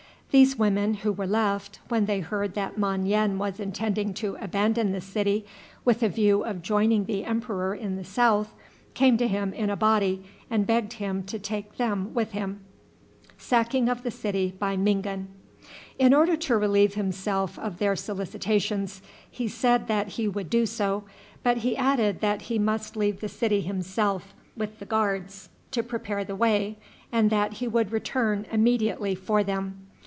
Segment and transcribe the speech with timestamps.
[0.33, 4.93] These women who were left, when they heard that Mon yen was intending to abandon
[4.93, 5.45] the city
[5.83, 8.53] with a view of joining the emperor in the south,
[8.93, 12.61] came to him in a body, and begged him to take them with him.
[13.51, 14.49] In
[16.13, 21.03] order to relieve himself of their solicitations, he said that he would do so,
[21.43, 26.23] but he added that he must leave the city himself with the guards to prepare
[26.23, 26.77] the way,
[27.11, 29.87] and that he would return immediately for them.